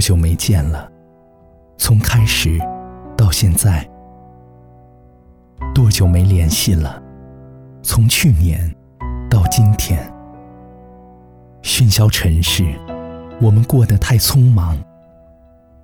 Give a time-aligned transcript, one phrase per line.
[0.00, 0.90] 多久没见了？
[1.76, 2.58] 从开始
[3.18, 3.86] 到现在，
[5.74, 7.02] 多久没联系了？
[7.82, 8.74] 从去年
[9.28, 10.10] 到今天，
[11.62, 12.64] 喧嚣尘世，
[13.42, 14.74] 我们过得太匆忙。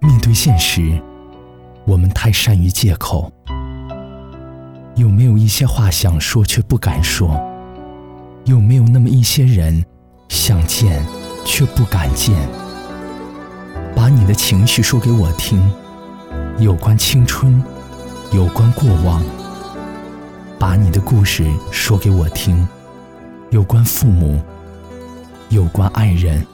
[0.00, 0.98] 面对现实，
[1.87, 3.30] 我们太善于借口。
[4.95, 7.39] 有没有一些话想说却不敢说？
[8.46, 9.85] 有没有那么一些人
[10.30, 11.05] 想见
[11.45, 12.35] 却不敢见？
[13.96, 15.59] 把你的情绪说给我听，
[16.59, 17.62] 有关青春，
[18.30, 19.24] 有关过往。
[20.59, 22.68] 把你的故事说给我听，
[23.51, 24.38] 有关父母，
[25.48, 26.46] 有关爱人。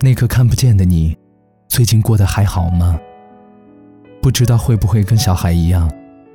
[0.00, 1.16] 那个看不见的你，
[1.68, 2.98] 最近过得还好吗？
[4.20, 5.88] 不知道会不会跟小孩一样，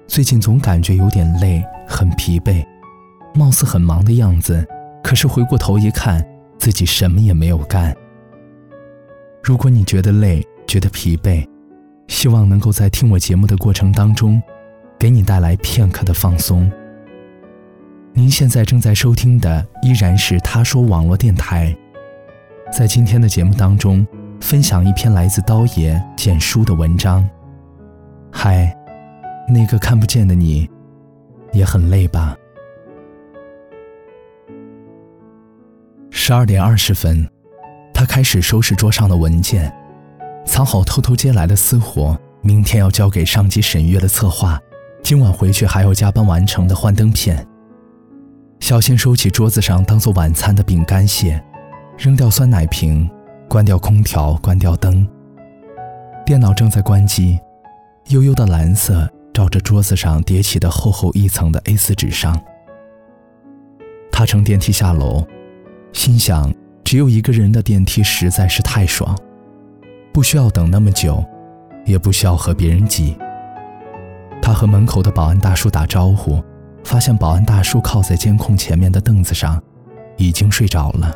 [0.08, 2.66] 最近总感觉有点累，很疲惫，
[3.36, 4.66] 貌似很忙的样子，
[5.04, 6.26] 可是回过头一看，
[6.58, 7.94] 自己什么也没有干。
[9.44, 11.44] 如果你觉得累，觉得疲惫，
[12.08, 14.42] 希望能够在听我节目的过程当中，
[15.00, 16.72] 给你带来片刻的放松。
[18.14, 21.76] 您现在正在收听的依然是他说网络电台，
[22.72, 24.06] 在今天的节目当中，
[24.40, 27.28] 分享一篇来自刀爷简书的文章。
[28.32, 28.78] 嗨，
[29.48, 30.70] 那个看不见的你，
[31.52, 32.38] 也很累吧？
[36.12, 37.28] 十二点二十分，
[38.02, 39.72] 他开始收拾桌上的文件，
[40.44, 44.60] 藏好偷偷接来的私活，明天要交给上级审阅的策划，
[45.04, 47.46] 今晚回去还要加班完成的幻灯片。
[48.60, 51.40] 小心收起桌子上当做晚餐的饼干屑，
[51.96, 53.08] 扔掉酸奶瓶，
[53.48, 55.08] 关掉空调，关掉灯。
[56.26, 57.40] 电脑正在关机。
[58.08, 62.36] 悠悠的蓝色照着桌子上叠起的厚厚一层的 A4 纸上。
[64.12, 65.24] 他乘电梯下楼，
[65.94, 66.52] 心想：
[66.92, 69.18] 只有一个人的电梯实在是太爽，
[70.12, 71.24] 不需要等那么久，
[71.86, 73.18] 也不需要和别人挤。
[74.42, 76.44] 他和门口的保安大叔打招呼，
[76.84, 79.58] 发现保安大叔靠在监控前面的凳子上，
[80.18, 81.16] 已经睡着了。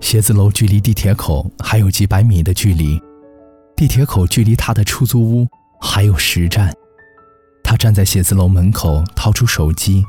[0.00, 3.02] 写字楼距离地铁口还有几百米的距离。
[3.74, 5.48] 地铁口距离他的出租屋
[5.80, 6.72] 还有十站，
[7.64, 10.04] 他站在写字楼门口，掏出手机。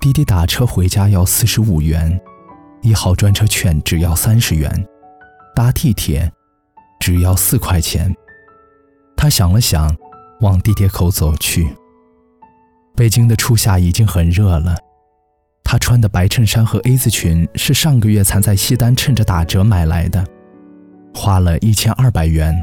[0.00, 2.18] 滴滴打车回家要四十五元，
[2.82, 4.70] 一号专车券只要三十元，
[5.54, 6.30] 搭地铁
[7.00, 8.14] 只要四块钱。
[9.16, 9.94] 他想了想，
[10.40, 11.68] 往地铁口走去。
[12.94, 14.76] 北京的初夏已经很热了，
[15.64, 20.24] 他穿的白衬衫和 A 字裙是上个月才在西单趁着打折买来的。
[21.14, 22.54] 花了一千二百元，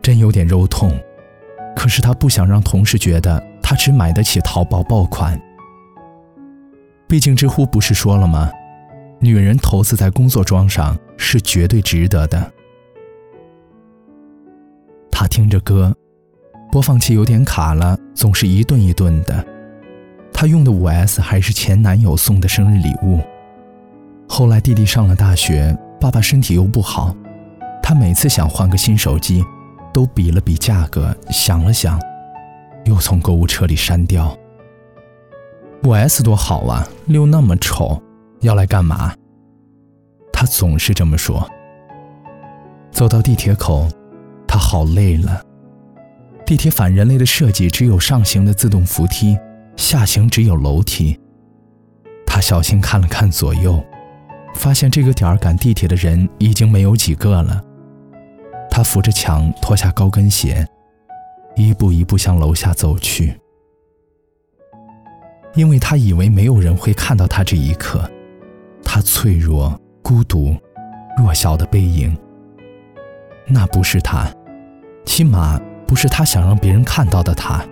[0.00, 0.98] 真有点肉痛。
[1.74, 5.38] 可是他不想让同事觉得他只买得起淘宝爆款。
[7.06, 8.50] 毕竟知乎不是说了吗？
[9.18, 12.52] 女人投资在工作装上是绝对值得的。
[15.10, 15.94] 他听着歌，
[16.70, 19.44] 播放器有点卡了，总是一顿一顿的。
[20.32, 23.20] 他用的五 S 还是前男友送的生日礼物。
[24.28, 27.16] 后来弟弟上了大学，爸爸身体又不好。
[27.82, 29.42] 他每次想换个新手机，
[29.94, 31.98] 都比了比价格，想了想，
[32.84, 34.36] 又从购物车里删掉。
[35.84, 38.02] 五 S 多好啊，六那么丑，
[38.46, 39.12] 要来干嘛？
[40.32, 41.48] 他总是这么说。
[42.92, 43.88] 走到地铁口，
[44.46, 45.42] 他好累了。
[46.46, 49.36] 地铁反人类的设计，只有上行的自动扶梯，
[49.76, 51.18] 下行只有楼梯。
[52.24, 53.84] 他小心看了看左右，
[54.54, 57.60] 发现这个点儿赶地铁的人已经没有几个了。
[58.70, 60.64] 他扶着墙，脱下高跟鞋，
[61.56, 63.36] 一步一步向楼下走去。
[65.54, 68.08] 因为他以为没有人会看到他这一刻，
[68.96, 70.56] 他脆弱、孤独、
[71.18, 72.16] 弱小的背影。
[73.46, 74.26] 那不是他，
[75.04, 77.62] 起码不是他想让别人看到的他。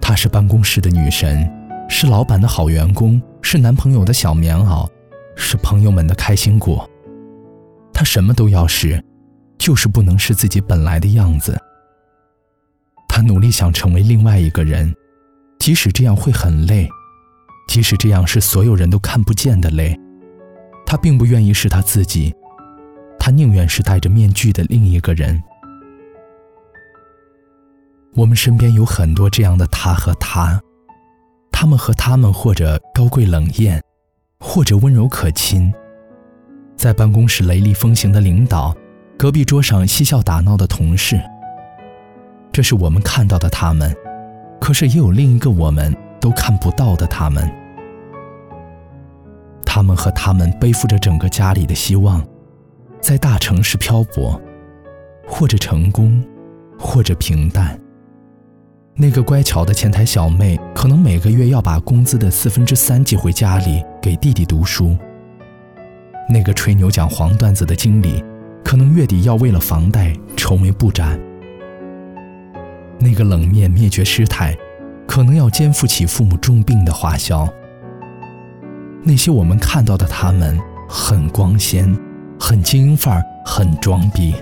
[0.00, 1.46] 她是办公室的女神，
[1.90, 4.88] 是老板的好员工，是男朋友的小棉袄，
[5.36, 6.88] 是朋友们的开心果。
[7.92, 9.04] 她什么都要是。
[9.58, 11.54] 就是不能是自己本来的样子。
[13.10, 14.90] 他努力想成为另外一个人，
[15.58, 16.88] 即使这样会很累，
[17.68, 19.94] 即使这样是所有人都看不见的累。
[20.86, 22.34] 他并不愿意是他自己，
[23.18, 25.42] 他宁愿是戴着面具的另一个人。
[28.14, 30.60] 我们身边有很多这样的他和他，
[31.50, 33.82] 他们和他们或者高贵冷艳，
[34.38, 35.72] 或者温柔可亲，
[36.76, 38.74] 在办公室雷厉风行的领导。
[39.16, 41.20] 隔壁桌上嬉笑打闹的同事，
[42.52, 43.94] 这是我们看到的他们，
[44.60, 47.48] 可是也有另一个我们都看不到的他们。
[49.74, 52.24] 他们和他们背负着整个家里的希望，
[53.00, 54.40] 在大城市漂泊，
[55.26, 56.24] 或者成功，
[56.78, 57.76] 或者平淡。
[58.94, 64.96] 那个乖巧的前台小妹，可能每个月要把工资的四分之三寄回家里给弟弟读书。
[66.28, 68.22] 那个吹牛讲黄段子的经理，
[68.62, 71.18] 可能月底要为了房贷愁眉不展。
[73.00, 74.56] 那个冷面灭绝师太，
[75.04, 77.52] 可能要肩负起父母重病的花销。
[79.04, 80.58] 那些我们看到的他们，
[80.88, 81.96] 很光鲜，
[82.40, 84.34] 很精英范儿，很装逼。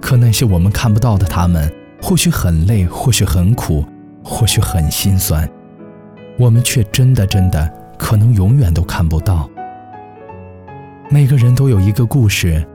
[0.00, 1.72] 可那些我们看不到的他们。
[2.02, 3.84] 或许很累，或许很苦，
[4.24, 5.46] 或许很心酸，
[6.38, 9.46] 我们却真的真的可能永远都看不到。
[11.10, 12.66] 每个人都有一个故事，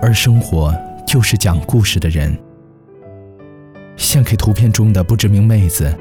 [0.00, 0.74] 而生活
[1.06, 2.34] 就是讲故事的人。
[3.98, 5.94] 献给图片中的不知名妹子，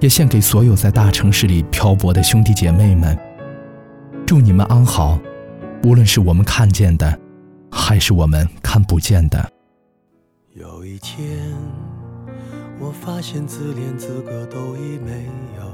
[0.00, 3.14] 也献给所有在大城市里漂泊的兄弟姐妹们。
[4.26, 5.16] 祝你们安好，
[5.84, 7.16] 无论是我们看见的，
[7.70, 9.52] 还是我们看不见的。
[10.54, 11.54] 有一天。
[12.78, 15.26] 我发现自怜资格都已没
[15.56, 15.64] 有，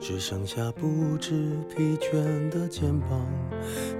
[0.00, 3.20] 只剩下不知疲倦的肩膀，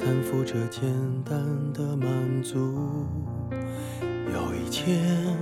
[0.00, 0.90] 担负着简
[1.22, 1.38] 单
[1.72, 2.58] 的满足。
[3.52, 5.36] 有一天，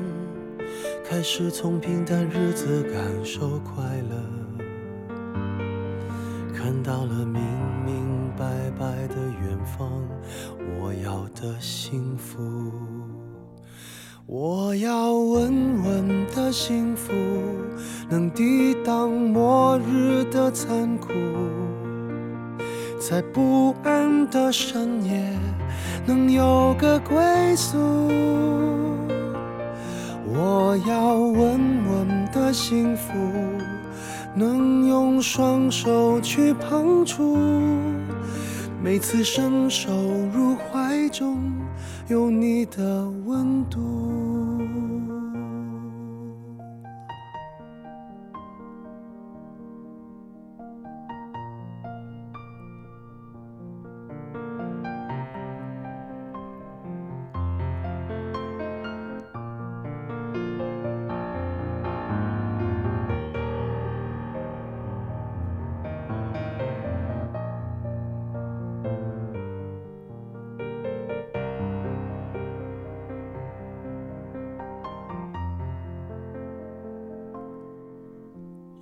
[1.08, 4.16] 开始从平淡日子感受快乐，
[6.68, 7.40] 看到了明
[7.86, 8.44] 明白
[8.78, 9.88] 白的远方，
[10.78, 12.38] 我要的幸福。
[14.26, 17.10] 我要稳稳的幸福，
[18.10, 21.08] 能抵挡末日的残酷，
[23.00, 25.24] 在不安的深夜
[26.04, 27.16] 能有个归
[27.56, 27.78] 宿。
[30.26, 33.14] 我要稳稳的幸福，
[34.34, 37.36] 能用双手去碰触，
[38.82, 39.90] 每次伸手
[40.34, 41.52] 入怀中。
[42.08, 43.78] 有你的温度。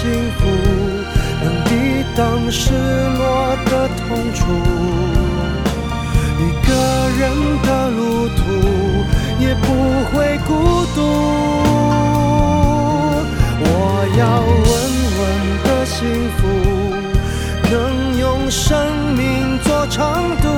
[0.00, 0.40] 幸福，
[1.44, 1.70] 能抵
[2.16, 4.00] 挡失落的痛
[4.32, 4.40] 楚。
[6.38, 6.68] 一个
[7.18, 7.22] 人
[7.62, 8.40] 的路途
[9.38, 9.66] 也不
[10.06, 10.50] 会孤
[10.94, 10.98] 独。
[13.62, 13.68] 我
[14.16, 14.72] 要稳
[15.18, 15.20] 稳
[15.64, 15.98] 的幸
[16.38, 16.40] 福，
[17.70, 17.72] 能
[18.18, 18.64] 用生
[19.14, 19.20] 命
[19.62, 20.00] 做长
[20.40, 20.48] 度。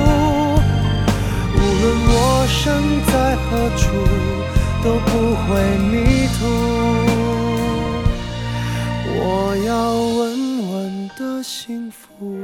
[1.53, 2.15] 无论我
[2.47, 2.63] 身
[3.11, 3.83] 在何处，
[4.81, 5.51] 都不会
[5.91, 5.91] 迷
[6.39, 7.22] 途。
[9.25, 12.37] 我要稳稳的幸福，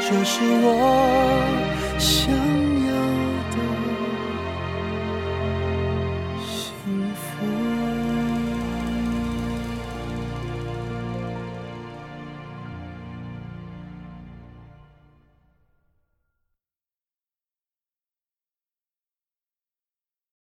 [0.00, 0.66] 这是我
[1.98, 2.57] 想。